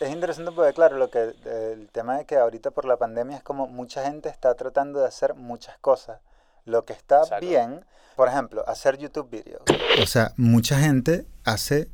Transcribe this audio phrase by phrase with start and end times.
[0.00, 1.34] es interesante porque, claro, lo que,
[1.72, 5.06] el tema de que ahorita por la pandemia es como mucha gente está tratando de
[5.06, 6.20] hacer muchas cosas.
[6.64, 7.46] Lo que está Exacto.
[7.46, 7.84] bien,
[8.16, 9.62] por ejemplo, hacer YouTube videos.
[10.02, 11.88] O sea, mucha gente hace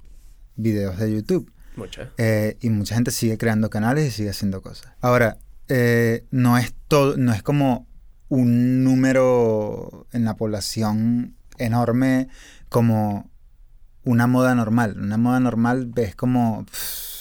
[0.57, 1.53] videos de YouTube.
[1.77, 2.03] Mucho.
[2.19, 2.57] ¿eh?
[2.61, 4.93] Y mucha gente sigue creando canales y sigue haciendo cosas.
[5.01, 7.87] Ahora, eh, no es todo, no es como
[8.29, 12.29] un número en la población enorme
[12.69, 13.31] como
[14.05, 14.97] una moda normal.
[14.99, 17.14] Una moda normal ves como, pff,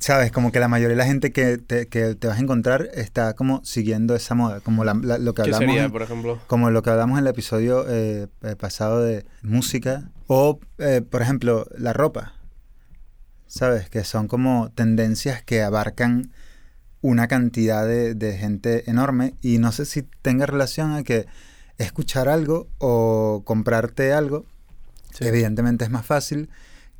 [0.00, 2.88] sabes, como que la mayoría de la gente que te, que te vas a encontrar
[2.94, 5.74] está como siguiendo esa moda, como la- la- lo que ¿Qué hablamos.
[5.74, 6.40] sería, por ejemplo?
[6.48, 10.10] como lo que hablamos en el episodio eh, eh, pasado de música.
[10.26, 12.34] O, eh, por ejemplo, la ropa.
[13.46, 13.90] ¿Sabes?
[13.90, 16.32] Que son como tendencias que abarcan
[17.02, 19.34] una cantidad de, de gente enorme.
[19.42, 21.26] Y no sé si tenga relación a que
[21.78, 24.46] escuchar algo o comprarte algo,
[25.12, 25.26] Sí.
[25.26, 26.48] evidentemente es más fácil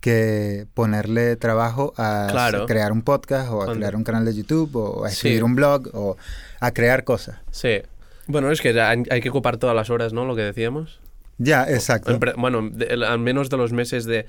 [0.03, 2.67] que ponerle trabajo a Claro.
[2.67, 5.15] crear un podcast o a Cuando- crear un canal de YouTube o a Sí.
[5.15, 6.17] escribir un blog o
[6.61, 7.39] a crear cosas.
[7.53, 7.81] Sí.
[8.27, 10.25] Bueno, es que hay hay que ocupar todas las horas, ¿no?
[10.27, 11.01] Lo que decíamos.
[11.39, 12.19] Ya, exacto.
[12.37, 14.27] Bueno, de- el- al menos de los meses de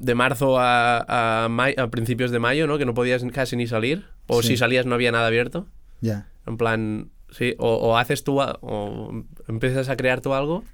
[0.00, 2.76] de marzo a, a, may- a principios de mayo, ¿no?
[2.76, 4.04] Que no podías casi ni salir.
[4.26, 4.48] O Sí.
[4.48, 5.66] si salías no había nada abierto.
[6.02, 6.28] Ya.
[6.46, 7.54] En plan, sí.
[7.58, 10.64] O, o haces tú, a- o empiezas a crear tú algo.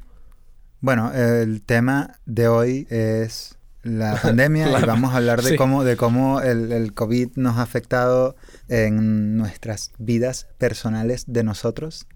[0.81, 5.57] Bueno, el tema de hoy es la pandemia La- y vamos a hablar de sí.
[5.57, 8.37] cómo, de cómo el, el COVID nos ha afectado
[8.69, 12.07] en nuestras vidas personales de nosotros.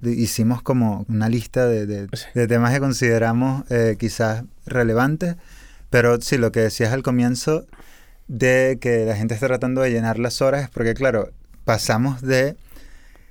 [0.00, 2.26] De- Hicimos como una lista de, de- Sí.
[2.34, 5.36] de temas que consideramos eh, quizás relevantes,
[5.90, 7.66] pero sí, lo que decías al comienzo
[8.28, 11.30] de que la gente está tratando de llenar las horas es porque, claro,
[11.64, 12.56] pasamos de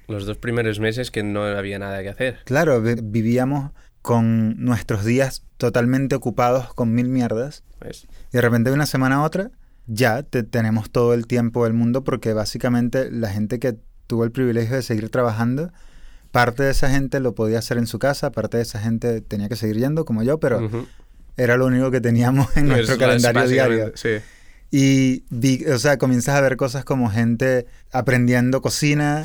[0.07, 2.39] Los dos primeros meses que no había nada que hacer.
[2.45, 3.71] Claro, vi- vivíamos
[4.03, 9.15] con nuestros días totalmente ocupados con mil mierdas Pues, y de repente de una semana
[9.15, 9.49] a otra
[9.87, 14.31] ya te- tenemos todo el tiempo del mundo porque básicamente la gente que tuvo el
[14.31, 15.71] privilegio de seguir trabajando,
[16.31, 19.47] parte de esa gente lo podía hacer en su casa, parte de esa gente tenía
[19.49, 20.69] que seguir yendo como yo, pero
[21.37, 23.91] era lo único que teníamos en nuestro Es- calendario diario.
[23.95, 24.17] Sí.
[24.69, 29.23] Y, vi- o sea, comienzas a ver cosas como gente aprendiendo cocina,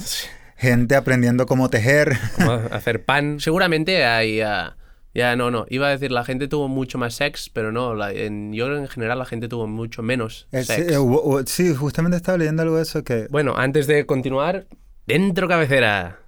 [0.56, 2.16] gente aprendiendo cómo tejer.
[2.36, 3.40] Como hacer pan.
[3.40, 4.40] Seguramente hay...
[4.40, 4.76] ah,
[5.18, 5.66] ya, no, no.
[5.68, 7.94] Iba a decir, la gente tuvo mucho más sex, pero no.
[7.94, 10.92] la- en, yo en general la gente tuvo mucho menos Eh, sí, sex.
[10.92, 13.26] eh, hubo- hubo- sí, justamente estaba leyendo algo de eso que...
[13.30, 14.66] Bueno, antes de continuar,
[15.06, 16.20] dentro cabecera.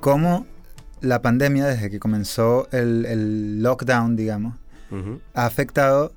[0.00, 0.46] cómo
[1.00, 4.54] la pandemia, desde que comenzó el, el lockdown, digamos,
[5.34, 6.12] ha afectado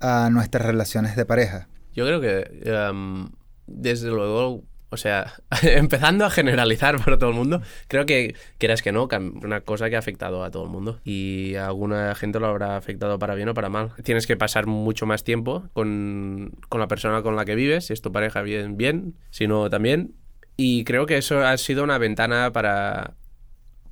[0.00, 1.68] a nuestras relaciones de pareja.
[1.94, 3.28] Yo creo que, em,
[3.66, 8.92] desde luego, o sea, empezando a generalizar para todo el mundo, creo que, quieras que
[8.92, 9.08] no,
[9.42, 11.00] una cosa que ha afectado a todo el mundo.
[11.04, 13.92] Y a alguna gente lo habrá afectado para bien o para mal.
[14.02, 17.92] Tienes que pasar mucho más tiempo con, con la persona con la que vives, si
[17.92, 20.14] es tu pareja, bien, bien, si no, también.
[20.56, 23.14] Y creo que eso ha sido una ventana para,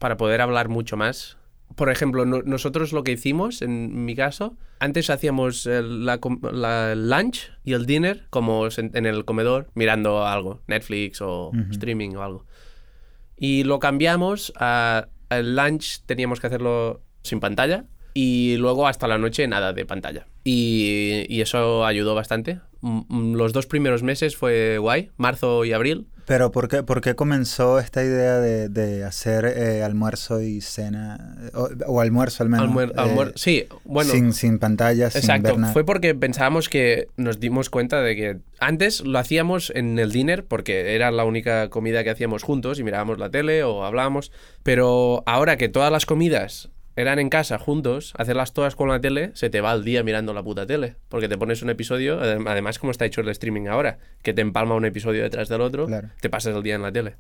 [0.03, 1.39] para poder hablar mucho más.
[1.77, 7.53] Por ejemplo, no- nosotros lo que hicimos, en mi caso, antes hacíamos el, la lunch
[7.65, 12.45] y el dinner como en el comedor mirando algo, Netflix o streaming o algo.
[13.37, 19.17] Y lo cambiamos a el lunch teníamos que hacerlo sin pantalla y luego hasta la
[19.19, 20.27] noche nada de pantalla.
[20.45, 22.59] Y, y eso ayudó bastante.
[23.09, 26.09] Los dos primeros meses fue guay, marzo y abril.
[26.25, 31.37] Pero ¿por qué, por qué comenzó esta idea de, de hacer eh, almuerzo y cena?
[31.53, 32.69] O, o almuerzo al menos.
[32.71, 34.13] Almuer- eh, sí, bueno.
[34.13, 35.73] sin, sin pantalla, sin Exacto, ver nada.
[35.73, 40.45] fue porque pensábamos que nos dimos cuenta de que antes lo hacíamos en el dinner
[40.45, 44.31] porque era la única comida que hacíamos juntos y mirábamos la tele o hablábamos,
[44.63, 49.31] pero ahora que todas las comidas eran en casa juntos, hacerlas todas con la tele,
[49.35, 52.49] se te va el día mirando la puta tele, porque te pones un episodio, adem-
[52.49, 55.87] además como está hecho el streaming ahora, que te empalma un episodio detrás del otro,
[55.87, 56.11] Claro.
[56.21, 57.17] te pasas el día en la tele.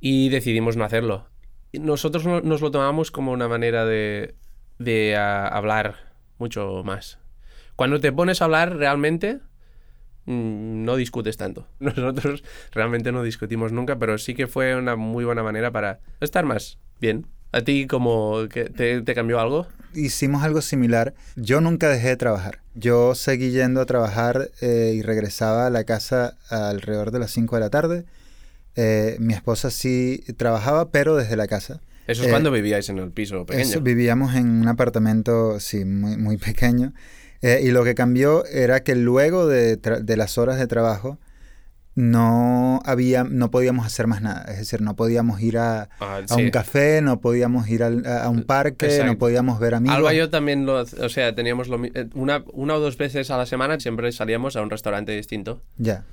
[0.00, 1.28] Y decidimos no hacerlo.
[1.72, 4.34] Nosotros no- nos lo tomamos como una manera de,
[4.78, 5.96] de ah, hablar
[6.38, 7.18] mucho más.
[7.76, 9.38] Cuando te pones a hablar realmente,
[10.26, 11.66] mm, no discutes tanto.
[11.78, 12.42] Nosotros
[12.72, 16.78] realmente no discutimos nunca, pero sí que fue una muy buena manera para estar más
[17.00, 17.26] bien.
[17.52, 19.66] ¿A ti como que te, te cambió algo?
[19.94, 21.14] Hicimos algo similar.
[21.36, 22.60] Yo nunca dejé de trabajar.
[22.74, 27.56] Yo seguí yendo a trabajar eh, y regresaba a la casa alrededor de las 5
[27.56, 28.04] de la tarde.
[28.76, 31.80] Eh, mi esposa sí trabajaba, pero desde la casa.
[32.06, 33.64] Eso es Eh, cuando vivíais en el piso pequeño.
[33.64, 36.92] Eso, vivíamos en un apartamento, sí, muy, muy pequeño.
[37.40, 41.18] Eh, y lo que cambió era que luego de las horas de trabajo
[41.94, 44.44] no había, no podíamos hacer más nada.
[44.50, 47.88] Es decir, no podíamos ir a, Ah, a un café, no podíamos ir a,
[48.24, 49.12] a un parque, Exacto.
[49.12, 49.96] no podíamos ver amigos.
[49.96, 53.30] Alba y yo también lo, o sea, teníamos lo eh, una, una o dos veces
[53.30, 56.04] a la semana siempre salíamos a un restaurante distinto Ya,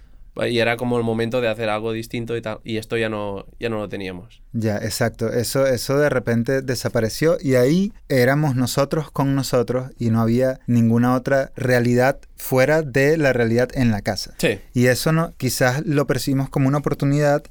[0.48, 3.46] y era como el momento de hacer algo distinto y tal y esto ya no
[3.60, 4.42] ya no lo teníamos.
[4.54, 5.32] ya, exacto.
[5.32, 11.16] Eso, eso de repente desapareció y ahí éramos nosotros con nosotros y no había ninguna
[11.16, 14.34] otra realidad fuera de la realidad en la casa.
[14.38, 14.60] Sí.
[14.74, 17.44] Y eso no, quizás lo percibimos como una oportunidad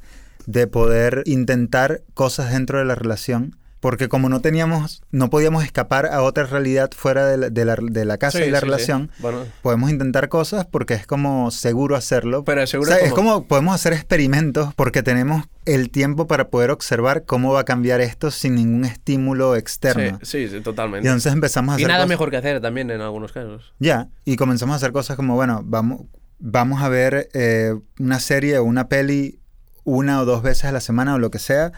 [0.47, 3.57] de poder intentar cosas dentro de la relación.
[3.85, 7.77] Porque como no teníamos, no podíamos escapar a otra realidad fuera de la, de la,
[7.79, 8.65] de la casa Sí, y la sí, sí.
[8.65, 12.45] relación, Bueno, podemos intentar cosas porque es como seguro hacerlo.
[12.45, 16.49] pero seguro O sea, como- es como podemos hacer experimentos porque tenemos el tiempo para
[16.49, 20.19] poder observar cómo va a cambiar esto sin ningún estímulo externo.
[20.23, 21.07] Sí, sí, sí, Y totalmente.
[21.07, 23.75] entonces empezamos a Y hacer nada cosas- mejor que hacer también en algunos casos.
[23.81, 26.05] ya, y comenzamos a hacer cosas como, bueno, vamos,
[26.39, 29.41] vamos a ver eh, una serie o una peli
[29.87, 31.71] una o dos veces a la semana o lo que sea,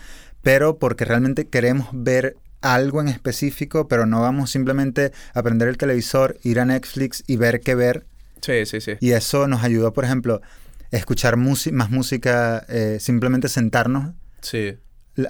[0.46, 5.76] pero porque realmente queremos ver algo en específico, pero no vamos simplemente a prender el
[5.76, 8.06] televisor, ir a Netflix y ver qué ver.
[8.40, 8.92] Sí, sí, sí.
[9.00, 10.40] Y eso nos ayudó, por ejemplo,
[10.92, 14.78] a escuchar más música, eh, simplemente sentarnos Sí.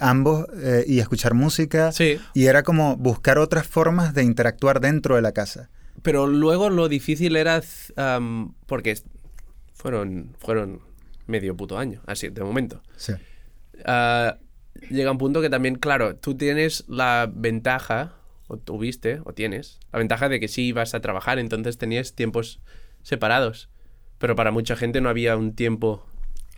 [0.01, 1.91] ambos eh, y escuchar música.
[1.91, 5.69] Sí, Y era como buscar otras formas de interactuar dentro de la casa.
[6.03, 7.59] pero luego lo difícil era
[8.67, 8.99] porque
[9.73, 10.81] fueron fueron
[11.25, 12.83] medio puto año, así de momento.
[12.97, 13.13] Sí.
[13.83, 14.37] Ah,
[14.89, 18.15] llega un punto que también, claro, tú tienes la ventaja,
[18.47, 22.61] o tuviste, o tienes, la ventaja de que sí ibas a trabajar, entonces tenías tiempos
[23.03, 23.69] separados.
[24.17, 26.05] Pero para mucha gente no había un tiempo,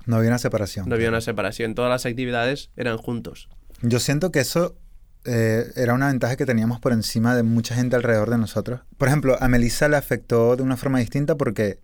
[0.05, 0.87] No había una separación.
[0.87, 1.75] no había una separación.
[1.75, 3.49] Todas las actividades eran juntos.
[3.81, 4.77] Yo siento que eso
[5.25, 8.81] eh, era una ventaja que teníamos por encima de mucha gente alrededor de nosotros.
[8.97, 11.79] Por ejemplo, a Melissa le afectó de una forma distinta porque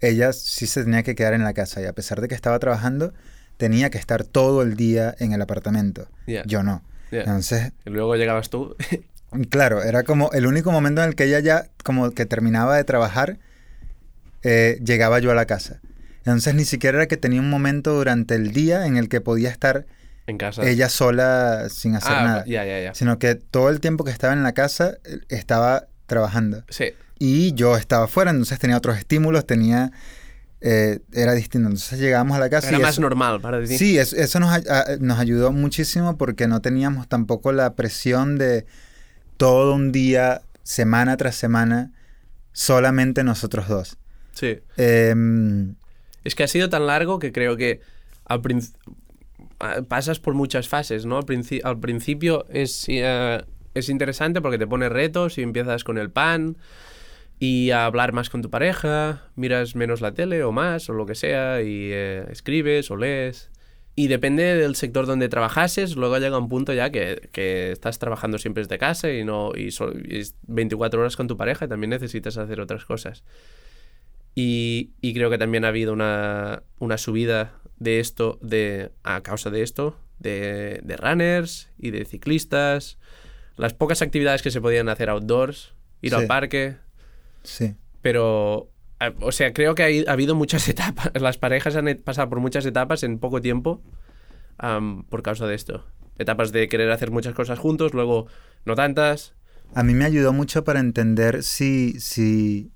[0.00, 2.58] ella sí se tenía que quedar en la casa y a pesar de que estaba
[2.58, 3.14] trabajando,
[3.56, 6.08] tenía que estar todo el día en el apartamento.
[6.46, 6.82] Yo no.
[7.10, 7.20] ya.
[7.20, 8.76] Entonces, Y luego llegabas tú.
[9.50, 12.84] claro, era como el único momento en el que ella ya como que terminaba de
[12.84, 13.38] trabajar,
[14.42, 15.80] eh, llegaba yo a la casa.
[16.18, 19.48] Entonces ni siquiera era que tenía un momento durante el día en el que podía
[19.48, 19.86] estar
[20.26, 20.68] en casa.
[20.68, 22.44] ella sola sin hacer ah, nada.
[22.46, 22.94] ya, ya, ya.
[22.94, 27.52] sino que todo el tiempo que estaba en la casa eh, estaba trabajando Sí, y
[27.54, 29.92] yo estaba fuera, entonces tenía otros estímulos, tenía
[30.60, 31.68] eh, era distinto.
[31.68, 33.76] Entonces llegábamos a la casa era y más eso, normal para ti.
[33.78, 38.66] sí, eso, eso nos, a- nos ayudó muchísimo porque no teníamos tampoco la presión de
[39.36, 41.92] todo un día, semana tras semana,
[42.52, 43.98] solamente nosotros dos.
[44.32, 44.58] Sí.
[44.76, 45.74] Em,
[46.24, 47.80] Es que ha sido tan largo que creo que
[48.24, 48.40] al
[49.88, 51.16] pasas por muchas fases, ¿no?
[51.18, 53.42] Al, princi- al principio es, eh,
[53.74, 56.56] es interesante porque te pone retos y empiezas con el pan
[57.38, 61.04] y a hablar más con tu pareja, miras menos la tele o más o lo
[61.06, 63.50] que sea y eh, escribes o lees.
[63.98, 68.36] Y depende del sector donde trabajases, luego llega un punto ya que, que estás trabajando
[68.36, 71.68] siempre desde casa y no y, so- y es 24 horas con tu pareja y
[71.68, 73.24] también necesitas hacer otras cosas.
[74.34, 79.48] Y, y creo que también ha habido una, una subida de esto, de, a causa
[79.50, 82.98] de esto, de, de runners y de ciclistas.
[83.56, 85.72] Las pocas actividades que se podían hacer outdoors,
[86.02, 86.16] ir Sí.
[86.16, 86.76] al parque.
[87.46, 87.74] Sí.
[88.02, 88.70] Pero,
[89.00, 91.10] a- o sea, creo que ha, ha habido muchas etapas.
[91.20, 93.82] Las parejas han pasado por muchas etapas en poco tiempo
[94.58, 95.84] am, por causa de esto.
[96.18, 98.26] Etapas de querer hacer muchas cosas juntos, luego
[98.64, 99.34] no tantas.
[99.74, 102.70] A mí me ayudó mucho para entender si, si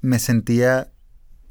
[0.00, 0.90] me sentía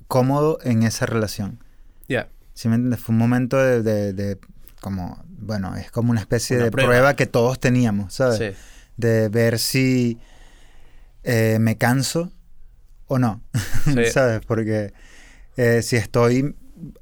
[0.08, 1.64] cómodo en esa relación.
[2.08, 2.30] Ya.
[2.54, 3.00] ¿Sí me entiendes?
[3.00, 4.38] Fue un momento de, de- de
[4.82, 6.90] como, bueno, es como una especie Una de prueba.
[6.90, 7.16] prueba.
[7.16, 8.38] que todos teníamos, ¿sabes?
[8.38, 8.62] Sí.
[8.98, 10.18] De ver si
[11.24, 12.32] eh, me canso
[13.10, 13.42] o no,
[13.84, 14.06] Sí.
[14.14, 14.40] ¿sabes?
[14.48, 14.94] Porque
[15.58, 16.56] eh, si estoy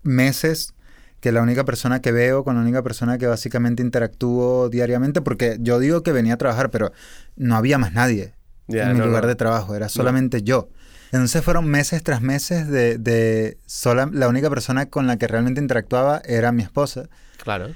[0.04, 0.74] meses
[1.20, 5.58] que la única persona que veo, con la única persona que básicamente interactúo diariamente, porque
[5.60, 6.92] yo digo que venía a trabajar, pero
[7.36, 8.34] no había más nadie
[8.68, 9.30] Ya, en mi lugar no.
[9.30, 10.70] de trabajo, era solamente yo.
[11.12, 15.62] Entonces fueron meses tras meses de, de sola, la única persona con la que realmente
[15.62, 17.08] interactuaba era mi esposa.
[17.42, 17.70] Claro.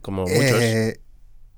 [0.00, 0.36] Como muchos.
[0.62, 1.00] Eh,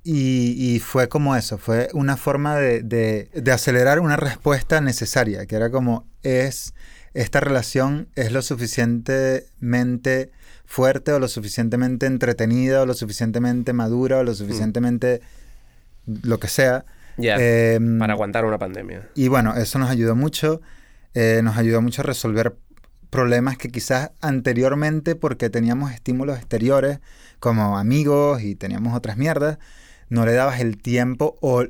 [0.02, 5.46] y, y fue como eso, fue una forma de, de- de acelerar una respuesta necesaria,
[5.46, 6.72] que era como, es,
[7.14, 10.30] esta relación es lo suficientemente
[10.64, 15.20] fuerte o lo suficientemente entretenida o lo suficientemente madura o lo suficientemente
[16.06, 16.84] lo que sea.
[17.16, 17.36] ya.
[17.38, 19.08] Em, para aguantar una pandemia.
[19.14, 20.60] y bueno, eso nos ayudó mucho.
[21.14, 22.54] eh, nos ayudó mucho a resolver
[23.10, 27.00] problemas que quizás anteriormente, porque teníamos estímulos exteriores,
[27.40, 29.58] como amigos y teníamos otras mierdas,
[30.10, 31.64] no le dabas el tiempo o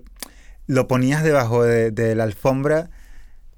[0.66, 2.90] lo ponías debajo de, de la alfombra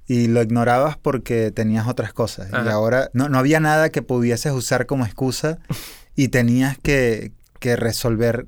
[0.06, 2.48] y lo ignorabas porque tenías otras cosas.
[2.52, 5.58] Y ahora no, no había nada que pudieses usar como excusa
[6.16, 8.46] y tenías que, que resolver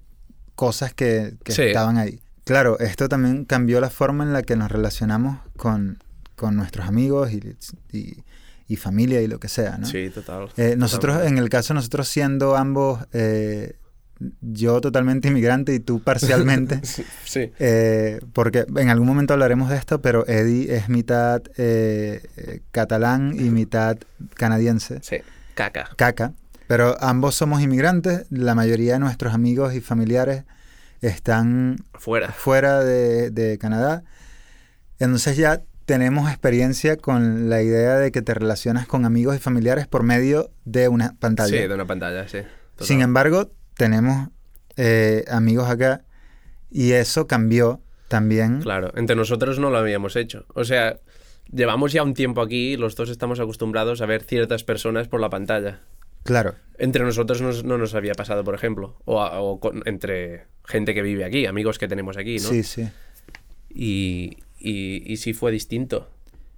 [0.55, 1.63] cosas que, que Sí.
[1.63, 2.21] estaban ahí.
[2.45, 6.03] Claro, esto también cambió la forma en la que nos relacionamos con,
[6.37, 7.57] con nuestros amigos y,
[7.97, 8.23] y-
[8.67, 9.87] y familia y lo que sea, ¿no?
[9.87, 10.49] Sí, total.
[10.57, 13.77] Eh, nosotros, en el caso de nosotros siendo ambos, eh,
[14.41, 16.81] yo totalmente inmigrante y tú parcialmente,
[17.25, 17.51] Sí.
[17.59, 23.35] eh, porque en algún momento hablaremos de esto, pero Eddie es mitad eh, eh, catalán
[23.39, 23.97] y mitad
[24.35, 25.17] canadiense, Sí.
[25.55, 25.89] Caca.
[25.97, 26.33] caca,
[26.67, 30.45] pero ambos somos inmigrantes, la mayoría de nuestros amigos y familiares
[31.01, 32.33] están Fuera.
[32.33, 34.03] fuera de, de Canadá,
[34.99, 39.87] entonces ya tenemos experiencia con la idea de que te relacionas con amigos y familiares
[39.87, 41.51] por medio de una pantalla.
[41.61, 42.39] Sí, de una pantalla, sí.
[42.73, 42.87] Total.
[42.87, 44.29] Sin embargo, tenemos
[44.77, 46.05] eh, amigos acá
[46.71, 48.61] y eso cambió también.
[48.61, 50.45] Claro, entre nosotros no lo habíamos hecho.
[50.55, 50.99] O sea,
[51.53, 55.21] llevamos ya un tiempo aquí y los dos estamos acostumbrados a ver ciertas personas por
[55.21, 55.81] la pantalla.
[56.25, 58.97] Claro, Entre nosotros nos- no nos había pasado, por ejemplo.
[59.05, 62.49] O, a- o con- entre gente que vive aquí, amigos que tenemos aquí, ¿no?
[62.49, 62.89] sí, sí.
[63.71, 66.09] Y, y, y sí fue distinto.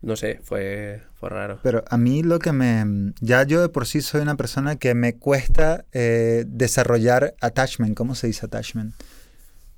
[0.02, 1.58] No sé, fue, fue raro.
[1.62, 3.12] Pero a mí lo que me...
[3.20, 7.96] Ya yo de por sí soy una persona que me cuesta eh, desarrollar attachment.
[7.96, 8.94] ¿Cómo se dice attachment?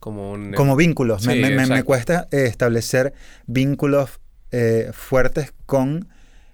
[0.01, 0.53] Como un...
[0.53, 1.27] Como vínculos.
[1.27, 3.15] me, Sí, me- me- cuesta eh, establecer
[3.47, 4.21] vínculos
[4.51, 6.09] eh, fuertes con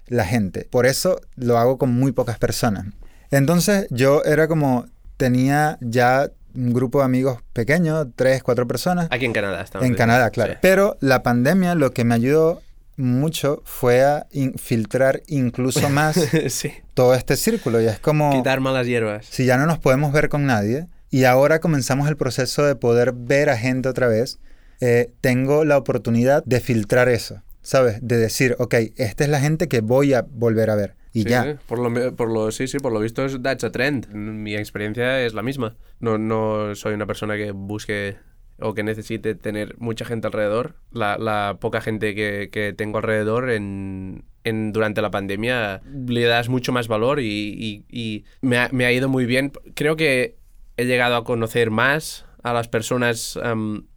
[0.07, 0.67] la gente.
[0.69, 2.85] Por eso lo hago con muy pocas personas.
[3.31, 4.85] Entonces yo era como,
[5.17, 9.85] tenía ya un grupo de amigos pequeño, tres, cuatro personas, Aquí en Canadá estamos.
[9.87, 9.95] en.
[9.95, 10.53] Canadá, claro.
[10.53, 10.59] Sí.
[10.61, 12.61] Pero la pandemia lo que me ayudó
[12.97, 16.15] mucho fue a infiltrar incluso más
[16.49, 16.71] sí.
[16.93, 17.81] todo este círculo.
[17.81, 19.25] Y es como Quitar malas hierbas.
[19.25, 23.13] si ya no nos podemos ver con nadie y ahora comenzamos el proceso de poder
[23.13, 24.39] ver a gente otra vez,
[24.81, 27.99] eh, tengo la oportunidad de filtrar eso, ¿sabes?
[28.01, 30.95] De decir, ok, esta es la gente que voy a volver a ver.
[31.13, 31.57] Y Sí, ya.
[31.67, 34.07] Por lo, por lo, sí, sí, por lo visto es that's a trend.
[34.13, 35.77] Mi experiencia es la misma.
[36.01, 38.17] No, no soy una persona que busque
[38.59, 40.75] o que necesite tener mucha gente alrededor.
[40.91, 46.49] La, la poca gente que, que tengo alrededor en, en- durante la pandemia le das
[46.49, 49.51] mucho más valor y, y- me, ha, me ha ido muy bien.
[49.73, 50.37] Creo que
[50.77, 53.37] he llegado a conocer más a las personas,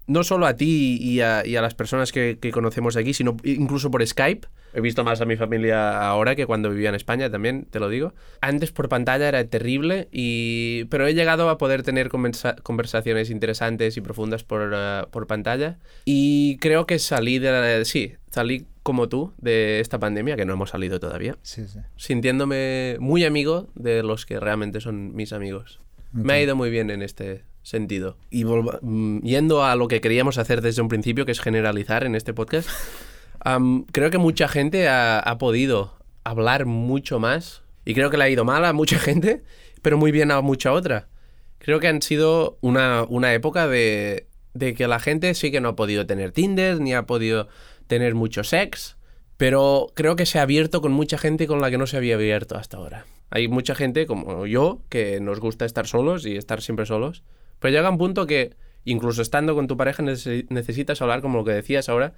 [0.08, 3.36] no solo a ti y a, y a las personas que, que conocemos aquí, sino
[3.44, 4.48] incluso por Skype.
[4.74, 7.88] He visto más a mi familia ahora que cuando vivía en España, también te lo
[7.88, 8.12] digo.
[8.40, 10.84] Antes por pantalla era terrible, y...
[10.90, 15.78] pero he llegado a poder tener conversa- conversaciones interesantes y profundas por, eh, por pantalla.
[16.04, 17.84] Y creo que salí de la...
[17.84, 21.78] Sí, salí como tú de esta pandemia, que no hemos salido todavía, Sí, sí.
[21.96, 25.80] sintiéndome muy amigo de los que realmente son mis amigos.
[26.12, 28.16] Me ha ido muy bien en este sentido.
[28.30, 32.14] Y mm, yendo a lo que queríamos hacer desde un principio, que es generalizar en
[32.14, 32.68] este podcast,
[33.40, 35.94] am, creo que mucha gente ha, ha podido
[36.24, 37.62] hablar mucho más.
[37.84, 39.42] Y creo que le ha ido mal a mucha gente,
[39.82, 41.08] pero muy bien a mucha otra.
[41.58, 45.70] Creo que han sido una, una época de, de que la gente sí que no
[45.70, 47.48] ha podido tener Tinder, ni ha podido
[47.86, 48.96] tener mucho sex,
[49.36, 52.14] pero creo que se ha abierto con mucha gente con la que no se había
[52.14, 53.06] abierto hasta ahora.
[53.30, 57.22] Hay mucha gente como yo que nos gusta estar solos y estar siempre solos,
[57.60, 61.44] pero llega un punto que incluso estando con tu pareja nece- necesitas hablar, como lo
[61.44, 62.14] que decías ahora,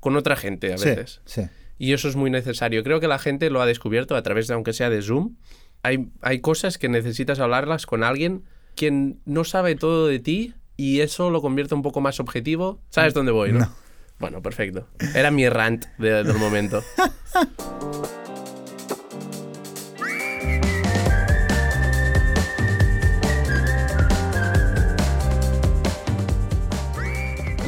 [0.00, 1.20] con otra gente a Sí, veces.
[1.24, 1.42] sí.
[1.78, 2.82] Y eso es muy necesario.
[2.82, 5.36] Creo que la gente lo ha descubierto a través de, aunque sea de Zoom.
[5.82, 8.44] Hay, hay cosas que necesitas hablarlas con alguien
[8.76, 12.82] quien no sabe todo de ti y eso lo convierte un poco más objetivo.
[12.90, 13.60] ¿Sabes dónde voy, no?
[13.60, 13.74] No.
[14.18, 14.86] Bueno, perfecto.
[15.14, 16.82] Era mi rant de- del momento.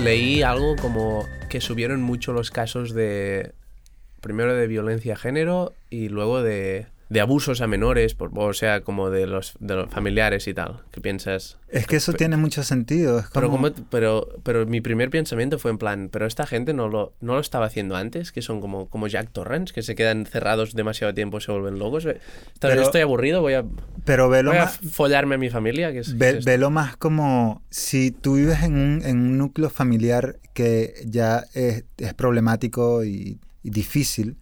[0.03, 3.53] Leí algo como que subieron mucho los casos de
[4.21, 8.81] primero de violencia de género y luego de, de abusos a menores, por, o sea,
[8.81, 10.81] como de los, de los familiares y tal.
[10.93, 11.59] ¿Qué piensas?
[11.69, 13.19] Es que eso tiene mucho sentido.
[13.19, 16.73] Es Pero, como- como- pero, pero mi primer pensamiento fue en plan, pero esta gente
[16.73, 19.95] no lo, no lo estaba haciendo antes, que son como, como Jack Torrance, que se
[19.95, 22.09] quedan cerrados demasiado tiempo y se vuelven locos.
[22.61, 23.65] Pero- estoy aburrido, voy a,
[24.07, 25.93] Pero velo voy a follarme a mi familia.
[25.93, 29.69] Que es, Ve- es- velo más como si tú vives en un, en un núcleo
[29.69, 34.37] familiar que ya es, es problemático y, y difícil,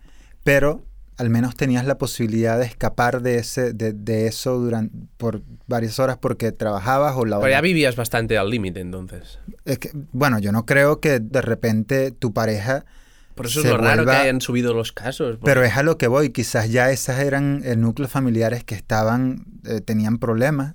[0.44, 0.84] pero
[1.20, 5.98] al menos tenías la posibilidad de escapar de, ese, de, de eso durante, por varias
[5.98, 9.38] horas porque trabajabas o la Pero ya vivías bastante al límite entonces.
[9.66, 12.86] Es que, bueno, yo no creo que de repente tu pareja...
[13.34, 15.36] Por eso es lo raro que hayan subido los casos.
[15.36, 18.74] porque- Pero es a lo que voy, quizás ya esas eran eh, núcleos familiares que
[18.74, 20.74] estaban, eh, tenían problemas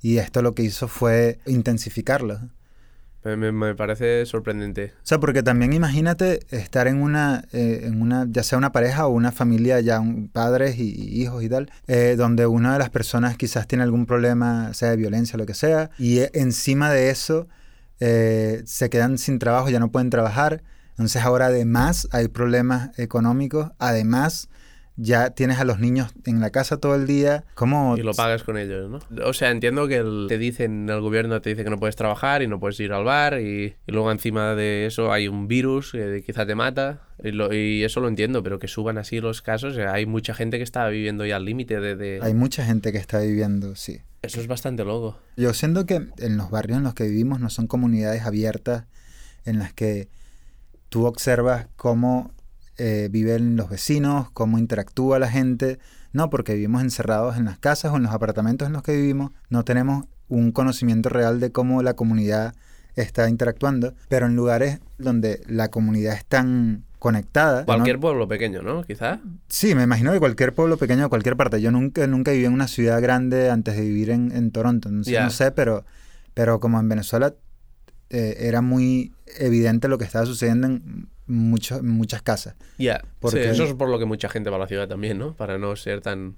[0.00, 2.40] y esto lo que hizo fue intensificarlos.
[3.24, 4.92] Me, me- parece sorprendente.
[4.96, 9.06] O sea, porque también imagínate estar en una, eh, en una, ya sea una pareja
[9.06, 12.90] o una familia, ya un- padres y, hijos y tal, eh, donde una de las
[12.90, 17.10] personas quizás tiene algún problema, sea de violencia, lo que sea, y eh, encima de
[17.10, 17.46] eso
[18.00, 20.62] eh, se quedan sin trabajo, ya no pueden trabajar.
[20.90, 24.48] Entonces ahora además hay problemas económicos, además
[24.96, 27.44] ya tienes a los niños en la casa todo el día.
[27.54, 27.96] ¿Cómo?
[27.96, 28.98] Y lo pagas con ellos, ¿no?
[29.26, 32.42] O sea, entiendo que el- te dicen, el gobierno te dice que no puedes trabajar
[32.42, 35.92] y no puedes ir al bar y, y luego encima de eso hay un virus
[35.92, 39.40] que quizá te mata y, lo- y eso lo entiendo, pero que suban así los
[39.42, 42.92] casos, hay mucha gente que está viviendo ya al límite de, de- Hay mucha gente
[42.92, 44.00] que está viviendo, sí.
[44.22, 45.18] Eso es bastante loco.
[45.36, 48.84] Yo siento que en los barrios en los que vivimos no son comunidades abiertas
[49.44, 50.08] en las que
[50.90, 52.30] tú observas cómo
[52.78, 55.78] eh, viven los vecinos, cómo interactúa la gente.
[56.12, 59.32] No, porque vivimos encerrados en las casas o en los apartamentos en los que vivimos.
[59.48, 62.54] No tenemos un conocimiento real de cómo la comunidad
[62.96, 63.94] está interactuando.
[64.08, 67.60] Pero en lugares donde la comunidad es tan conectada.
[67.60, 67.66] ¿no?
[67.66, 68.84] Cualquier pueblo pequeño, ¿no?
[68.84, 69.20] Quizá.
[69.48, 71.60] Sí, me imagino que cualquier pueblo pequeño de cualquier parte.
[71.60, 74.88] Yo nunca, nunca viví en una ciudad grande antes de vivir en, en Toronto.
[74.88, 75.84] Entonces no sé, pero,
[76.34, 77.34] pero como en Venezuela
[78.10, 82.54] eh, era muy evidente lo que estaba sucediendo en mucho- muchas casas.
[82.78, 83.02] Ya.
[83.28, 85.34] Sí, eso es por lo que mucha gente va a la ciudad también, ¿no?
[85.36, 86.36] Para no ser tan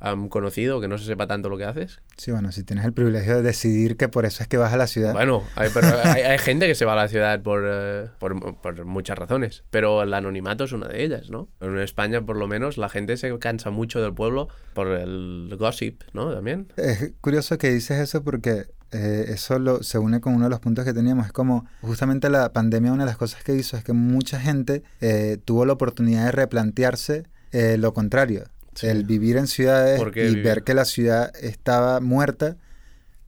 [0.00, 2.00] am, conocido, que no se sepa tanto lo que haces.
[2.18, 4.76] Sí, bueno, si tienes el privilegio de decidir que por eso es que vas a
[4.76, 5.14] la ciudad.
[5.14, 8.56] Bueno, hay, pero hay, hay gente que se va a la ciudad por, eh, por,
[8.60, 11.48] por muchas razones, pero el anonimato es una de ellas, ¿no?
[11.60, 16.02] En España, por lo menos, la gente se cansa mucho del pueblo por el gossip,
[16.12, 16.34] ¿no?
[16.34, 16.68] También.
[16.76, 20.60] Es curioso que dices eso porque eh, eso lo, se une con uno de los
[20.60, 21.26] puntos que teníamos.
[21.26, 24.82] Es como justamente la pandemia, una de las cosas que hizo es que mucha gente
[25.00, 28.44] eh, tuvo la oportunidad de replantearse eh, lo contrario.
[28.74, 28.86] Sí.
[28.86, 30.44] El vivir en ciudades ¿Por qué y vivir?
[30.44, 32.56] ver que la ciudad estaba muerta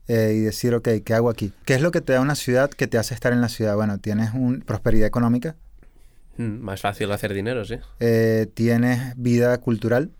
[0.09, 1.53] eh, y decir, ok, ¿qué hago aquí?
[1.65, 3.75] ¿Qué es lo que te da una ciudad que te hace estar en la ciudad?
[3.75, 5.55] Bueno, tienes un, prosperidad económica,
[6.39, 7.75] Mm, más fácil hacer dinero, sí.
[7.99, 10.11] eh, tienes vida cultural.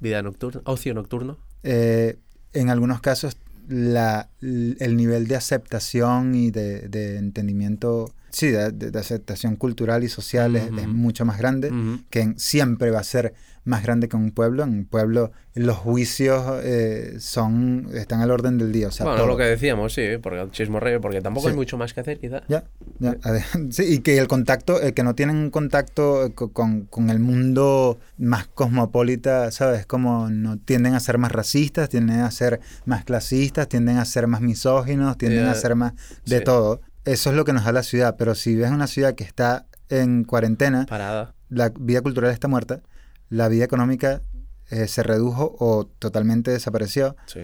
[0.00, 1.36] Vida nocturna, ocio nocturno.
[1.62, 2.16] eh,
[2.54, 3.36] en algunos casos
[3.68, 10.56] la, el nivel de aceptación y de, de entendimiento, sí, de, aceptación cultural y social
[10.56, 11.72] es- mucho más grande,
[12.10, 13.32] que en- siempre va a ser
[13.66, 14.62] más grande que un pueblo.
[14.62, 18.88] En un pueblo los juicios eh, son están al orden del día.
[18.88, 19.28] O sea, bueno, todo.
[19.28, 21.52] lo que decíamos, sí, porque el chismorreo, porque tampoco Sí.
[21.52, 22.42] hay mucho más que hacer, quizá.
[22.48, 22.64] Ya,
[23.70, 27.20] Sí, y que el contacto, el que no tienen un contacto co- con, con el
[27.20, 29.86] mundo más cosmopolita, ¿sabes?
[29.86, 34.26] Como no tienden a ser más racistas, tienden a ser más clasistas, tienden a ser
[34.26, 35.94] más misóginos, tienden a ser más
[36.26, 36.44] de sí.
[36.44, 36.80] todo.
[37.04, 39.66] Eso es lo que nos da la ciudad, pero si ves una ciudad que está
[39.90, 41.34] en cuarentena, Parada.
[41.50, 42.80] la vida cultural está muerta,
[43.28, 44.22] la vida económica
[44.70, 47.40] eh, se redujo o totalmente desapareció, Sí.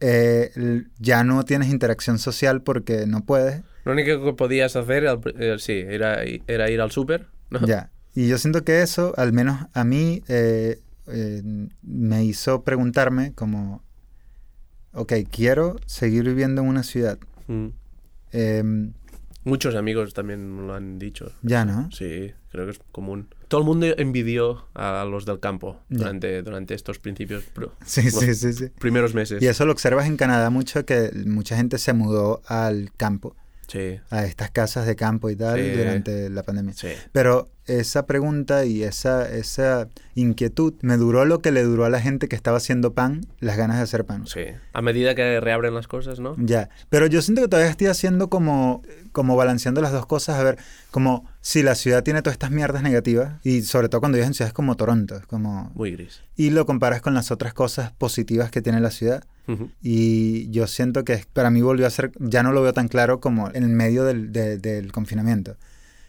[0.00, 0.50] eh,
[0.98, 5.04] ya no tienes interacción social porque no puedes, Lo único que podías hacer,
[5.38, 7.64] eh, sí, era, era ir al súper, ¿no?
[7.64, 7.90] Ya.
[8.16, 10.22] Y yo siento que eso, al menos a mí,
[11.82, 13.82] me hizo preguntarme como,
[14.92, 17.18] ok, quiero seguir viviendo en una ciudad.
[17.46, 17.68] Mm.
[18.32, 18.92] Em,
[19.44, 21.30] Muchos amigos también lo han dicho.
[21.42, 21.88] ya, ¿no?
[21.92, 23.28] Sí, creo que es común.
[23.46, 28.34] Todo el mundo envidió a los del campo durante, durante estos principios, pro- Sí, sí,
[28.34, 28.68] sí, sí.
[28.80, 29.40] primeros meses.
[29.40, 33.36] Y eso lo observas en Canadá mucho, que mucha gente se mudó al campo,
[33.68, 35.70] Sí, a estas casas de campo y tal, Sí.
[35.70, 36.74] durante la pandemia.
[36.74, 36.88] sí.
[37.12, 42.00] Pero esa pregunta y esa, esa inquietud me duró lo que le duró a la
[42.00, 44.26] gente que estaba haciendo pan, las ganas de hacer pan.
[44.26, 44.44] Sí.
[44.72, 46.34] A medida que reabren las cosas, ¿no?
[46.38, 50.42] Ya, pero yo siento que todavía estoy haciendo como, como balanceando las dos cosas, a
[50.44, 50.58] ver,
[50.90, 54.34] como si la ciudad tiene todas estas mierdas negativas, y sobre todo cuando vives en
[54.34, 56.22] ciudades como Toronto, es como, Muy gris.
[56.36, 59.24] y lo comparas con las otras cosas positivas que tiene la ciudad,
[59.82, 63.20] y yo siento que para mí volvió a ser, ya no lo veo tan claro
[63.20, 65.56] como en el medio del, de- del confinamiento,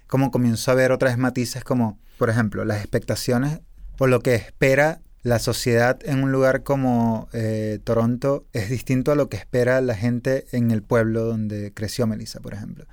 [0.08, 3.60] como comienzo a ver otras matices como, por ejemplo, las expectaciones
[4.00, 9.16] o lo que espera la sociedad en un lugar como eh, Toronto es distinto a
[9.16, 12.86] lo que espera la gente en el pueblo donde creció Melissa, por ejemplo.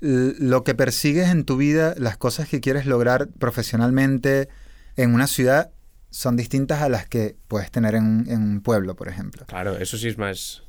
[0.00, 4.48] Lo que persigues en tu vida, las cosas que quieres lograr profesionalmente
[4.96, 5.70] en una ciudad
[6.10, 9.46] son distintas a las que puedes tener en en un pueblo, por ejemplo.
[9.46, 10.65] Claro, eso sí es más...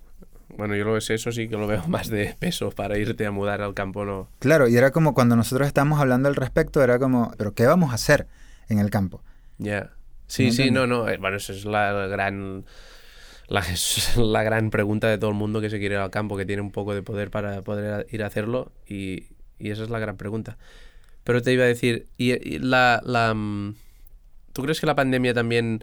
[0.49, 3.31] Bueno, yo lo sé, eso sí que lo veo más de peso para irte a
[3.31, 4.29] mudar al campo, ¿no?
[4.39, 7.91] Claro, y era como cuando nosotros estábamos hablando al respecto, era como, pero ¿qué vamos
[7.91, 8.27] a hacer
[8.69, 9.23] en el campo?
[9.57, 9.91] Ya.
[10.27, 10.71] Sí, ¿No sí, entiendes?
[10.71, 11.07] no, no.
[11.09, 12.65] eh, Bueno, esa es la gran...
[13.49, 13.63] La,
[14.17, 16.61] la gran pregunta de todo el mundo que se quiere ir al campo, que tiene
[16.61, 19.27] un poco de poder para poder ir a hacerlo, y,
[19.59, 20.57] y esa es la gran pregunta.
[21.23, 23.75] Pero te iba a decir, y, y la, la, mm,
[24.53, 25.81] ¿tú crees que la pandemia también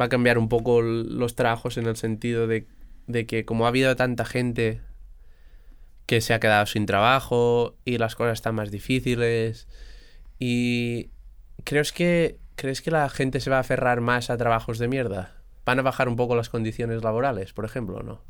[0.00, 2.66] va a cambiar un poco los trabajos en el sentido de,
[3.10, 4.80] de que como ha habido tanta gente
[6.10, 9.68] que se ha quedado sin trabajo y las cosas están más difíciles.
[10.40, 11.10] Y
[11.62, 15.36] ¿crees que, ¿crees que la gente se va a aferrar más a trabajos de mierda?
[15.64, 18.22] ¿Van a bajar un poco las condiciones laborales, por ejemplo, no?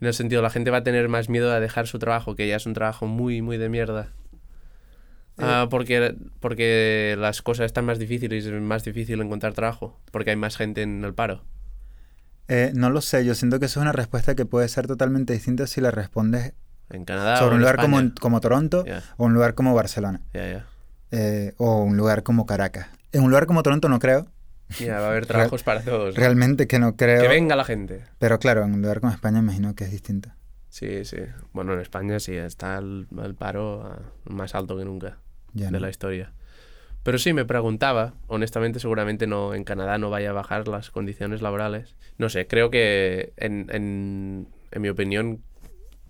[0.00, 2.46] En el sentido, la gente va a tener más miedo a dejar su trabajo, que
[2.46, 4.12] ya es un trabajo muy, muy de mierda.
[5.36, 10.30] Ah, porque, porque las cosas están más difíciles y es más difícil encontrar trabajo, porque
[10.30, 11.42] hay más gente en el paro.
[12.48, 15.32] Eh, no lo sé, yo siento que eso es una respuesta que puede ser totalmente
[15.34, 16.54] distinta si la respondes
[16.90, 17.34] En Canadá.
[17.34, 18.14] o sobre un en lugar como, España.
[18.20, 18.84] como Toronto
[19.18, 20.22] o un lugar como Barcelona
[21.10, 22.88] eh, o un lugar como Caracas.
[23.12, 24.26] En un lugar como Toronto no creo,
[24.78, 26.14] Ya, va a haber trabajos para todos.
[26.14, 26.20] ¿no?
[26.20, 27.22] realmente que no creo.
[27.22, 28.04] Que venga la gente.
[28.18, 30.30] Pero claro, en un lugar como España imagino que es distinto.
[30.70, 31.16] Sí, sí.
[31.52, 35.16] Bueno, en España sí está el, el paro más alto que nunca
[35.54, 35.78] Ya de no.
[35.80, 36.32] la historia.
[37.08, 41.40] Pero sí, me preguntaba, honestamente, seguramente no en Canadá no vaya a bajar las condiciones
[41.40, 41.96] laborales.
[42.18, 45.42] No sé, creo que en, en, en mi opinión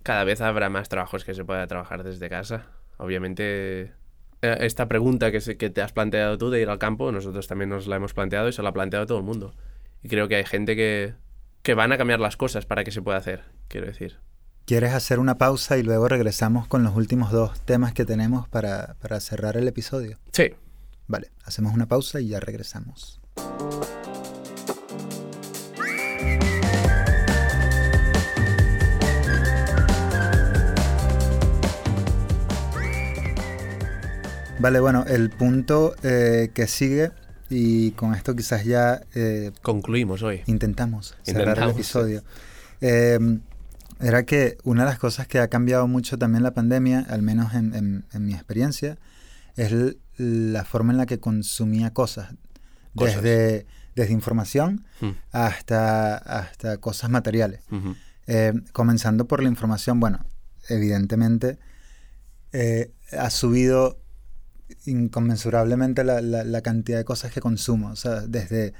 [0.03, 2.65] cada vez habrá más trabajos que se pueda trabajar desde casa.
[2.97, 3.93] Obviamente,
[4.41, 7.47] eh, esta pregunta que, se- que te has planteado tú de ir al campo, nosotros
[7.47, 9.53] también nos la hemos planteado y se la ha planteado todo el mundo.
[10.03, 11.13] Y creo que hay gente que,
[11.63, 14.17] que van a cambiar las cosas para que se pueda hacer, quiero decir.
[14.65, 18.97] ¿Quieres hacer una pausa y luego regresamos con los últimos dos temas que tenemos para,
[19.01, 20.17] para cerrar el episodio?
[20.33, 20.51] Sí,
[21.09, 23.19] Vale, hacemos una pausa y ya regresamos.
[34.59, 37.11] Vale, bueno, el punto eh, que sigue,
[37.49, 40.41] y con esto quizás ya eh, concluimos hoy.
[40.47, 42.23] intentamos cerrar el Intentamos, episodio,
[42.81, 43.19] eh,
[44.01, 47.53] era que una de las cosas que ha cambiado mucho también la pandemia, al menos
[47.53, 48.97] en, en- en mi experiencia,
[49.55, 49.71] es
[50.19, 52.33] la forma en la que consumía cosas.
[52.95, 53.21] Cosas.
[53.23, 57.61] Desde, desde información Mm, hasta, hasta cosas materiales.
[58.27, 60.25] Eh, comenzando por la información, bueno,
[60.67, 61.57] evidentemente
[62.51, 63.99] eh, ha subido
[64.85, 68.73] inconmensurablemente la, la- la cantidad de cosas que consumo, o sea, desde,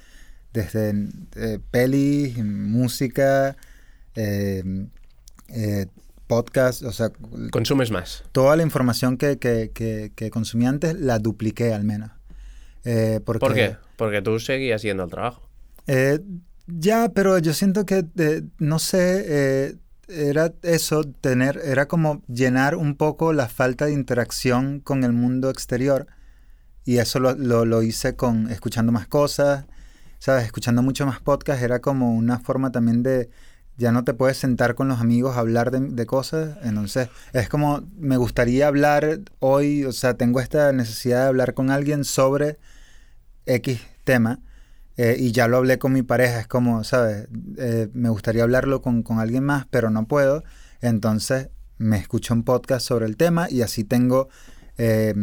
[0.54, 3.56] desde eh, pelis, música,
[4.16, 4.88] eh,
[5.50, 5.88] eh,
[6.30, 7.12] podcast, o sea,
[7.52, 8.24] Consumes más.
[8.32, 12.12] toda la información que, que, que, que consumí antes la dupliqué al menos.
[12.86, 13.76] Eh, porque, ¿Por qué?
[13.98, 15.42] Porque tú seguías yendo al trabajo.
[15.88, 16.20] Eh,
[16.68, 19.76] ya, pero yo siento que, eh, no sé,
[20.08, 25.50] era eso, tener, era como llenar un poco la falta de interacción con el mundo
[25.50, 26.06] exterior.
[26.86, 29.66] Y eso lo, lo, lo hice con escuchando más cosas,
[30.20, 30.46] ¿sabes?
[30.46, 31.64] Escuchando mucho más podcasts.
[31.64, 33.30] Era como una forma también de,
[33.80, 36.58] ya no te puedes sentar con los amigos a hablar de, de cosas.
[36.64, 41.72] Entonces, es como, me gustaría hablar hoy, o sea, tengo esta necesidad de hablar con
[41.72, 42.60] alguien sobre
[43.46, 44.42] X tema.
[44.98, 47.28] eh, y ya lo hablé con mi pareja, es como, ¿sabes?
[47.58, 50.44] Eh, me gustaría hablarlo con, con alguien más, pero no puedo.
[50.82, 54.28] Entonces me escucho un podcast sobre el tema y así tengo
[54.78, 55.14] eh,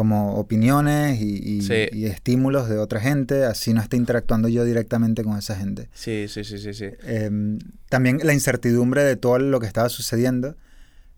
[0.00, 1.88] como opiniones y, y- Sí.
[1.92, 5.90] y estímulos de otra gente, así no estoy interactuando yo directamente con esa gente.
[5.92, 6.86] Sí, sí, sí, sí, sí.
[7.02, 7.58] Eh,
[7.90, 10.56] también la incertidumbre de todo lo que estaba sucediendo,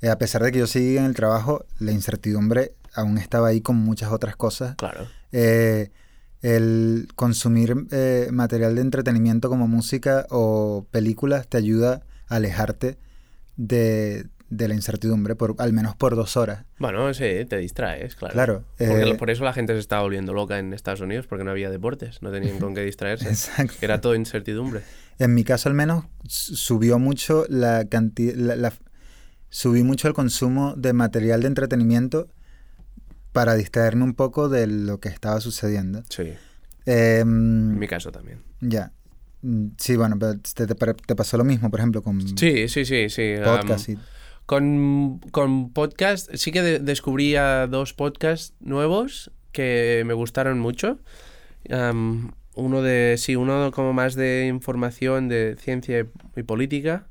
[0.00, 3.60] eh, a pesar de que yo seguía en el trabajo, la incertidumbre aún estaba ahí
[3.60, 4.74] con muchas otras cosas.
[4.74, 5.06] Claro.
[5.30, 5.90] Eh,
[6.42, 12.98] el consumir eh, material de entretenimiento como música o películas te ayuda a alejarte
[13.56, 16.64] de, de la incertidumbre, por, al menos por dos horas.
[16.78, 18.34] Bueno, sí, te distraes, claro.
[18.34, 18.64] Claro.
[18.76, 21.50] Porque eh, por eso la gente se estaba volviendo loca en Estados Unidos, porque no
[21.50, 23.28] había deportes, no tenían con qué distraerse.
[23.30, 23.74] exacto.
[23.80, 24.82] Era todo incertidumbre.
[25.18, 28.72] En mi caso al menos subió mucho la cantidad,
[29.48, 32.28] subí mucho el consumo de material de entretenimiento
[33.32, 36.02] para distraerme un poco de lo que estaba sucediendo.
[36.10, 36.32] Sí,
[36.84, 38.42] Em, en mi caso también.
[38.60, 38.92] ya.
[39.42, 42.84] Mm, Sí, bueno, pero te, te- te pasó lo mismo, por ejemplo, con Sí, sí,
[42.84, 43.34] sí, sí.
[43.38, 43.98] um, podcast y
[44.46, 47.34] Con, con podcast, sí que de- descubrí
[47.70, 50.98] dos podcasts nuevos que me gustaron mucho.
[51.70, 57.08] Am, uno de, sí, uno como más de información de ciencia y política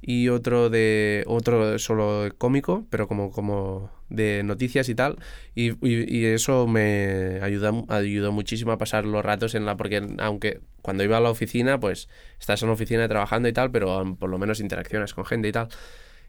[0.00, 5.16] y otro de, otro solo cómico, pero como, como de noticias y tal.
[5.54, 10.60] Y, y- eso me ayuda, ayudó muchísimo a pasar los ratos en la, porque aunque
[10.82, 14.28] cuando iba a la oficina, pues estás en la oficina trabajando y tal, pero por
[14.30, 15.68] lo menos interacciones con gente y tal.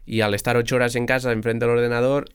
[0.06, 2.26] Y al estar ocho horas en casa enfrente del ordenador,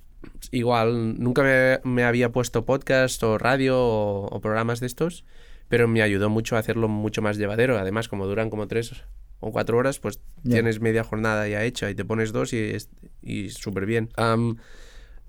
[0.52, 5.24] igual nunca me, me había puesto podcast o radio o, o programas de estos,
[5.70, 7.78] pero me ayudó mucho a hacerlo mucho más llevadero.
[7.80, 8.92] Además, como duran como tres
[9.40, 10.56] o cuatro horas, pues Ya.
[10.56, 12.76] tienes media jornada ya hecha y te pones dos y,
[13.22, 14.10] y súper bien.
[14.18, 14.58] Am,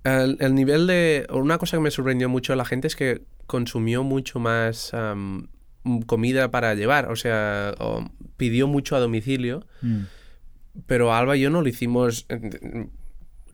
[0.04, 1.26] el, el nivel de...
[1.32, 5.46] Una cosa que me sorprendió mucho a la gente es que consumió mucho más am,
[6.06, 8.04] comida para llevar, o sea, o
[8.36, 10.00] pidió mucho a domicilio Mm.
[10.86, 12.26] Pero Alba y yo no lo hicimos.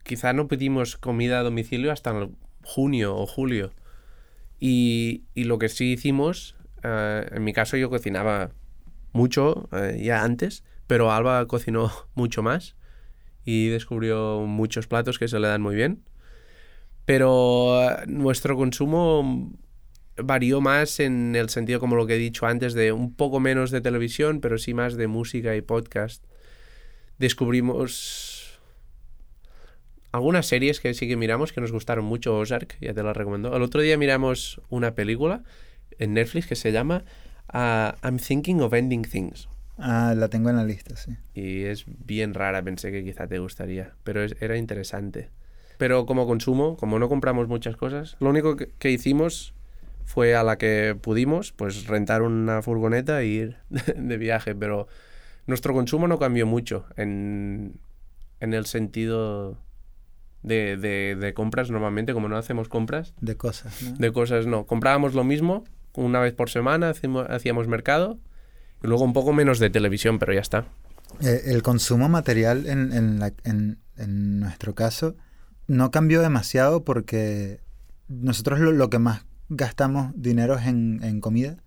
[0.03, 2.29] quizá no pedimos comida a domicilio hasta
[2.63, 3.71] junio o julio.
[4.59, 8.51] Y, y lo que sí hicimos, eh, en mi caso yo cocinaba
[9.11, 12.75] mucho eh, ya antes, pero Alba cocinó mucho más
[13.45, 16.03] y descubrió muchos platos que se le dan muy bien.
[17.05, 19.51] Pero eh, nuestro consumo
[20.21, 23.71] varió más en el sentido como lo que he dicho antes de un poco menos
[23.71, 26.25] de televisión, pero sí más de música y podcast.
[27.19, 28.59] Descubrimos
[30.11, 33.55] algunas series que sí que miramos que nos gustaron mucho, Ozark, ya te la recomiendo.
[33.55, 35.43] El otro día miramos una película
[35.99, 37.03] en Netflix que se llama
[37.53, 39.47] uh, I'm Thinking of Ending Things.
[39.77, 41.15] Ah, la tengo en la lista, sí.
[41.33, 45.29] Y es bien rara, pensé que quizá te gustaría, pero es- era interesante.
[45.77, 49.53] Pero como consumo, como no compramos muchas cosas, lo único que, que hicimos
[50.05, 53.57] fue a la que pudimos, pues rentar una furgoneta e ir
[53.95, 54.87] de viaje, pero
[55.49, 57.79] nuestro consumo no cambió mucho en,
[58.39, 59.57] en el sentido
[60.43, 63.97] de, de- de compras normalmente, como no hacemos compras, De cosas, ¿no?
[63.97, 64.65] de cosas no.
[64.65, 68.19] Comprábamos lo mismo una vez por semana, hacíamos, hacíamos mercado
[68.81, 70.65] y luego un poco menos de televisión, pero ya está.
[71.21, 75.15] Eh, el consumo material en, en, la- en- en nuestro caso
[75.67, 77.59] no cambió demasiado porque
[78.07, 81.57] nosotros lo, lo que más gastamos dinero es en, en comida.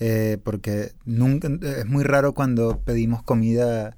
[0.00, 3.96] Eh, porque nunca, es muy raro cuando pedimos comida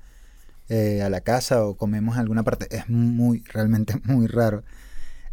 [0.68, 2.74] eh, a la casa o comemos en alguna parte.
[2.74, 4.62] Es muy, realmente muy raro.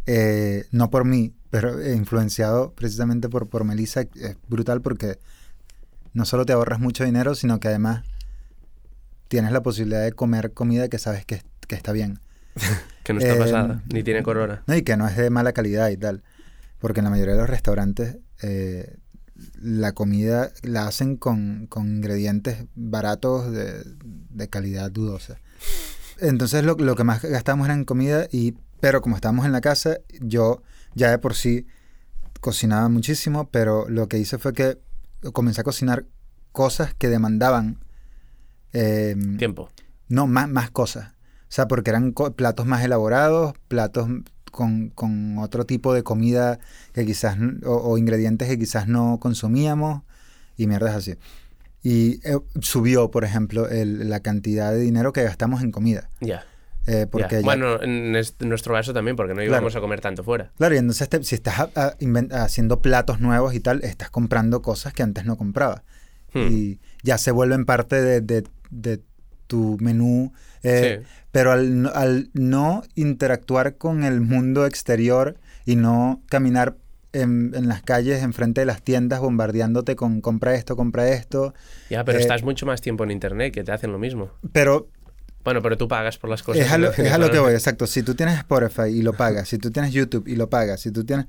[0.06, 4.02] Eh, no por mí, pero influenciado precisamente por, por Melissa.
[4.02, 5.18] Es brutal porque
[6.12, 8.04] no solo te ahorras mucho dinero, sino que además
[9.28, 12.18] tienes la posibilidad de comer comida que sabes que, que está bien.
[13.04, 14.62] Que no está Eh, pasada, ni tiene corona.
[14.66, 14.76] ¿no?
[14.76, 16.22] Y que no es de mala calidad y tal.
[16.78, 18.98] Porque en la mayoría de los restaurantes eh,
[19.60, 25.38] la comida la hacen con, con ingredientes baratos de, de calidad dudosa.
[26.20, 29.60] Entonces lo, lo que más gastamos era en comida, y, pero como estábamos en la
[29.60, 30.62] casa, yo
[30.94, 31.66] ya de por sí
[32.40, 34.78] cocinaba muchísimo, pero lo que hice fue que
[35.32, 36.06] comencé a cocinar
[36.52, 37.78] cosas que demandaban
[38.72, 39.70] eh, Tiempo.
[40.08, 41.12] no, más, más cosas.
[41.42, 44.08] O sea, porque eran platos más elaborados, platos
[44.58, 46.58] con, con otro tipo de comida
[46.92, 50.02] que quizás, o, o ingredientes que quizás no consumíamos
[50.56, 51.14] y mierdas así.
[51.84, 56.10] Y eh, subió, por ejemplo, el- la cantidad de dinero que gastamos en comida.
[56.20, 56.44] Ya.
[56.88, 60.00] Eh, porque ya- Bueno, en este- en nuestro caso también, porque no íbamos a comer
[60.00, 60.50] tanto fuera.
[60.58, 64.10] Claro, y entonces te- si estás a- a- inven- haciendo platos nuevos y tal, estás
[64.10, 65.82] comprando cosas que antes no comprabas.
[66.34, 66.48] Hmm.
[66.50, 69.00] Y ya se vuelven parte de, de- de
[69.46, 70.32] tu menú.
[70.64, 71.06] eh, Sí.
[71.38, 76.76] Pero al, no- al no interactuar con el mundo exterior y no caminar
[77.12, 81.54] en, en las calles, enfrente de las tiendas, bombardeándote con compra esto, compra esto.
[81.90, 84.30] Ya, pero Eh, estás mucho más tiempo en internet que te hacen lo mismo.
[84.52, 84.88] Pero
[85.44, 86.66] Bueno, pero tú pagas por las cosas.
[86.66, 87.86] es a, lo, que- es a lo que voy, exacto.
[87.86, 90.90] Si tú tienes Spotify y lo pagas, si tú tienes YouTube y lo pagas, si
[90.90, 91.26] tú tienes...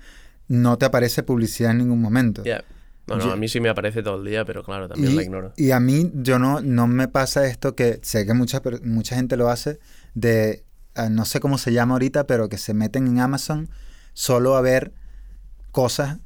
[0.48, 2.44] No te aparece publicidad en ningún momento.
[2.44, 2.64] Ya.
[3.08, 5.24] No, no, Yo- a mí sí me aparece todo el día, pero claro, también la
[5.24, 5.54] ignoro.
[5.58, 9.36] y a mí, yo no, no me pasa esto que sé que mucha, mucha gente
[9.38, 9.80] lo hace,
[10.14, 10.64] de,
[10.96, 13.70] ah, no sé cómo se llama ahorita, pero que se meten en Amazon
[14.14, 14.92] solo a ver
[15.72, 16.18] cosas,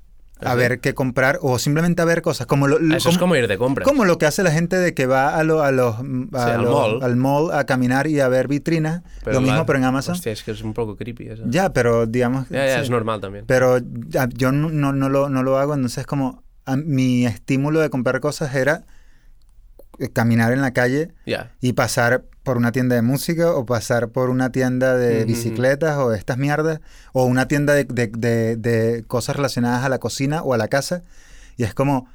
[0.45, 3.35] a ver qué comprar, o simplemente a ver cosas, como lo, lo- Eso es como
[3.37, 3.87] ir de compras.
[3.87, 6.45] como lo que hace la gente de que va a, lo- a los, mm, a
[6.45, 6.99] Sí, al mall.
[7.01, 10.15] al mall a caminar y a ver vitrinas, lo mismo, la- pero en Amazon.
[10.15, 11.43] Hostia, es que es un poco creepy eso.
[11.47, 12.49] Ya, pero digamos...
[12.49, 12.81] Ya, ya, sí.
[12.81, 13.45] es normal también.
[13.47, 17.79] Pero ya, yo no, no, no lo, no lo hago, entonces como a- mi estímulo
[17.79, 18.85] de comprar cosas era
[19.99, 21.13] eh, caminar en la calle
[21.61, 26.09] y pasar por una tienda de música o pasar por una tienda de bicicletas o
[26.09, 26.81] de estas mierdas
[27.13, 30.67] o una tienda de, de- de- de cosas relacionadas a la cocina o a la
[30.67, 31.03] casa
[31.57, 32.07] y es como,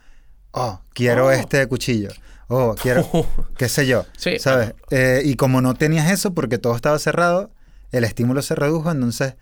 [0.52, 1.30] oh, quiero Oh.
[1.30, 2.10] este cuchillo,
[2.48, 3.08] oh, quiero,
[3.56, 4.74] qué sé yo, Sí, ¿sabes?
[4.90, 7.50] Eh, y como no tenías eso porque todo estaba cerrado,
[7.90, 9.34] el estímulo se redujo, entonces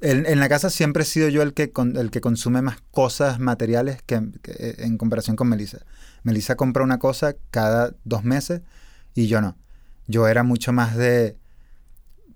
[0.00, 2.78] en, en la casa siempre he sido yo el que, con- el que consume más
[2.92, 5.78] cosas materiales que, que, eh, en comparación con Melissa.
[6.22, 8.60] Melissa compra una cosa cada dos meses
[9.14, 9.56] y yo no.
[10.08, 11.36] Yo era mucho más de...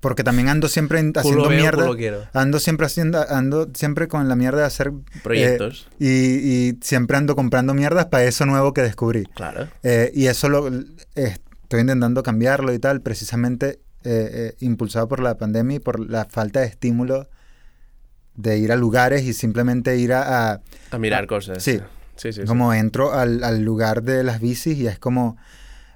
[0.01, 2.31] Porque también ando siempre en- haciendo veo, mierda.
[2.33, 5.89] Ando siempre haciendo, ando siempre con la mierda de hacer eh, Proyectos.
[5.99, 9.25] y, y siempre ando comprando mierdas para eso nuevo que descubrí.
[9.27, 9.69] Claro.
[9.85, 15.21] Eh, y eso lo eh, estoy intentando cambiarlo y tal, precisamente eh, eh, impulsado por
[15.21, 17.29] la pandemia y por la falta de estímulo
[18.35, 21.63] de ir a lugares y simplemente ir a, a- A mirar cosas.
[21.63, 21.79] Sí.
[22.17, 22.47] Sí, sí, sí.
[22.47, 25.37] como entro al, al lugar de las bicis y es como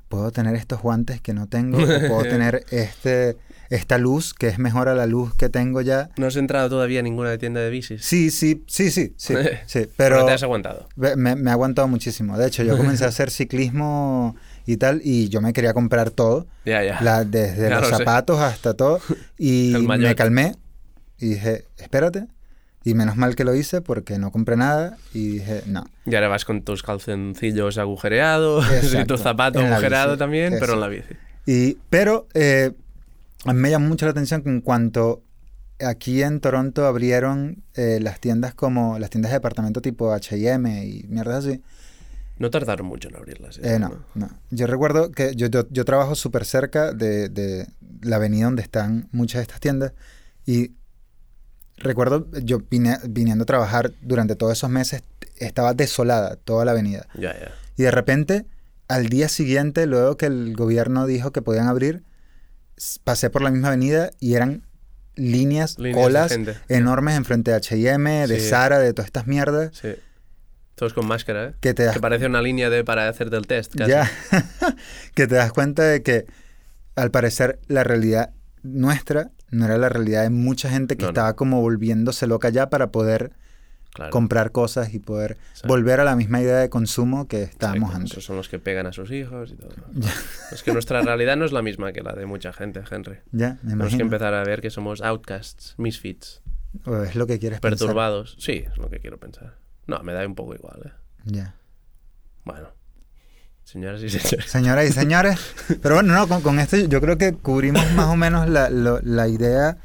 [0.09, 3.37] puedo tener estos guantes que no tengo, o puedo tener este
[3.69, 6.11] esta luz que es mejor a la luz que tengo ya.
[6.17, 8.05] No has entrado todavía a ninguna tienda de bicis.
[8.05, 9.35] Sí, sí, sí, sí, sí,
[9.67, 10.89] sí, Pero pero te has aguantado.
[10.95, 12.39] Me, me ha aguantado muchísimo.
[12.39, 16.47] De hecho, yo comencé a hacer ciclismo y tal, y yo me quería comprar todo,
[16.65, 17.01] Ya, ya.
[17.01, 17.97] la- desde los lo sé.
[17.97, 19.01] zapatos hasta todo,
[19.39, 20.55] y me calmé
[21.19, 22.27] y dije, espérate,
[22.87, 25.85] y menos mal que lo hice porque no compré nada, y dije, no.
[26.07, 29.17] Y ahora vas con tus calzoncillos agujereados y Exacto.
[29.17, 30.19] tu zapato agujerado bici.
[30.21, 30.81] también, pero en Eso.
[30.81, 31.15] la bici.
[31.47, 32.71] Y, pero eh,
[33.53, 35.25] me llamó mucho la atención que en cuanto
[35.81, 41.03] aquí en Toronto abrieron eh, las tiendas como las tiendas de departamento tipo H&M y
[41.09, 41.61] mierdas así.
[42.39, 43.59] No tardaron mucho en abrirlas.
[43.65, 44.29] Eh, no, no.
[44.51, 47.67] Yo recuerdo que yo, yo, yo trabajo súper cerca de, de
[48.03, 49.93] la avenida donde están muchas de estas tiendas
[50.45, 50.73] y
[51.77, 55.03] recuerdo yo vine, viniendo a trabajar durante todos esos meses,
[55.37, 57.07] estaba desolada toda la avenida.
[57.15, 57.53] Ya, ya.
[57.77, 58.47] Y de repente,
[58.89, 62.03] al día siguiente, luego que el gobierno dijo que podían abrir,
[63.05, 64.63] pasé por la misma avenida y eran
[65.15, 68.49] líneas, colas enormes enfrente de H&M, de Sí.
[68.49, 69.95] Zara, de todas estas mierdas Sí.
[70.75, 71.55] Todos con máscara, ¿eh?
[71.61, 73.91] que te das Que parece una línea de para hacerte el test, casi.
[73.91, 74.11] ya
[75.15, 76.27] que te das cuenta de que
[76.97, 81.11] al parecer la realidad nuestra no era la realidad de mucha gente que No, no.
[81.11, 83.33] estaba como volviéndose loca ya para poder
[83.95, 84.11] Claro.
[84.11, 85.69] comprar cosas y poder Exacto.
[85.69, 88.11] volver a la misma idea de consumo que estábamos Exacto, antes.
[88.13, 89.71] Esos son los que pegan a sus hijos y todo.
[90.53, 93.21] es que nuestra realidad no es la misma que la de mucha gente, Henry.
[93.33, 96.43] Ya, me Tenemos que empezar a ver que somos outcasts, misfits,
[96.85, 97.79] O es lo que quieres pensar.
[97.79, 98.37] perturbados.
[98.39, 99.55] Sí, es lo que quiero pensar.
[99.87, 100.93] No, me da un poco igual, ¿eh?
[101.25, 101.55] Ya.
[102.45, 102.69] Bueno.
[103.67, 104.45] Señoras y señores.
[104.51, 105.41] Señoras y señores.
[105.83, 109.01] Pero bueno, no, con, con esto yo creo que cubrimos más o menos la, lo-
[109.03, 109.79] la idea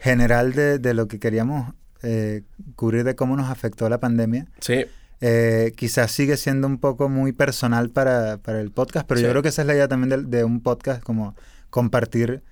[0.00, 2.42] general de, de lo que queríamos eh,
[2.76, 4.46] cubrir de cómo nos afectó la pandemia.
[4.60, 4.84] Sí,
[5.22, 9.40] Eh, quizás sigue siendo un poco muy personal para, para el podcast, pero yo creo
[9.42, 11.34] que esa es la idea también de, de un podcast, como
[11.70, 12.42] compartir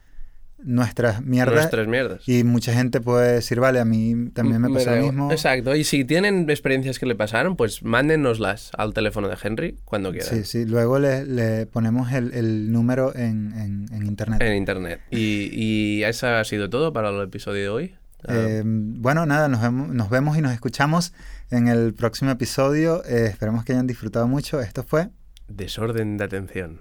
[0.64, 1.54] nuestras mierdas.
[1.56, 2.28] nuestras mierdas.
[2.28, 5.30] Y mucha gente puede decir, vale, a mí también me Me pasó da lo mismo.
[5.32, 5.74] Exacto.
[5.76, 10.28] Y si tienen experiencias que le pasaron, pues mándennoslas al teléfono de Henry cuando quieran.
[10.28, 10.66] Sí, sí.
[10.66, 14.40] Luego le, le ponemos el, el número en, en- en internet.
[14.42, 15.00] En internet.
[15.10, 17.94] Y, y eso ha sido todo para el episodio de hoy.
[18.28, 21.14] Eh, bueno, nada, nos vemos, nos vemos y nos escuchamos
[21.50, 23.02] en el próximo episodio.
[23.06, 24.60] Eh, esperemos que hayan disfrutado mucho.
[24.60, 25.08] Esto fue
[25.48, 26.80] desorden de atención.